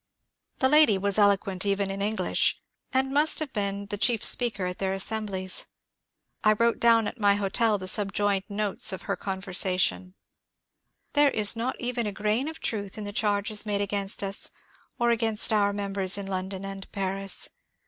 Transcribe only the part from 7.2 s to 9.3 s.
hotel the subjoined notes of her